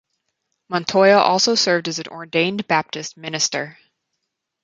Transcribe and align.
Montoya 0.67 1.19
also 1.19 1.53
served 1.53 1.87
as 1.87 1.99
an 1.99 2.07
ordained 2.07 2.67
Baptist 2.67 3.17
minister. 3.17 3.77